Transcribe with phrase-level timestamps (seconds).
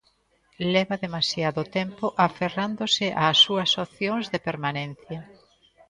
[0.73, 5.19] Leva demasiado tempo aferrándose ás súas opcións de permanencia.